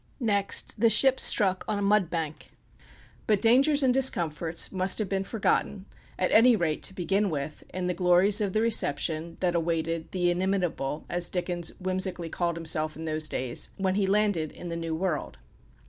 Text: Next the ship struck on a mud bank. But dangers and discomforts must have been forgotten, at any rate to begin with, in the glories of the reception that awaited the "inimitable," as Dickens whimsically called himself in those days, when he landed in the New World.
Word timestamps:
Next 0.19 0.79
the 0.79 0.89
ship 0.89 1.19
struck 1.19 1.63
on 1.67 1.77
a 1.77 1.81
mud 1.83 2.09
bank. 2.09 2.49
But 3.27 3.39
dangers 3.39 3.83
and 3.83 3.93
discomforts 3.93 4.71
must 4.71 4.97
have 4.97 5.07
been 5.07 5.23
forgotten, 5.23 5.85
at 6.17 6.31
any 6.31 6.55
rate 6.55 6.81
to 6.85 6.95
begin 6.95 7.29
with, 7.29 7.63
in 7.71 7.85
the 7.85 7.93
glories 7.93 8.41
of 8.41 8.53
the 8.53 8.61
reception 8.61 9.37
that 9.41 9.53
awaited 9.53 10.09
the 10.11 10.31
"inimitable," 10.31 11.05
as 11.07 11.29
Dickens 11.29 11.71
whimsically 11.79 12.29
called 12.29 12.55
himself 12.55 12.95
in 12.95 13.05
those 13.05 13.29
days, 13.29 13.69
when 13.77 13.93
he 13.93 14.07
landed 14.07 14.51
in 14.51 14.69
the 14.69 14.75
New 14.75 14.95
World. 14.95 15.37